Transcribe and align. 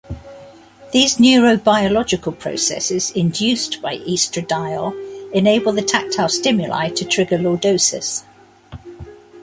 These 0.93 1.17
neurobiological 1.17 2.39
processes 2.39 3.11
induced 3.11 3.83
by 3.83 3.99
estradiol 3.99 4.95
enable 5.31 5.73
the 5.73 5.83
tactile 5.83 6.27
stimuli 6.27 6.89
to 6.89 7.05
trigger 7.05 7.37
lordosis. 7.37 8.23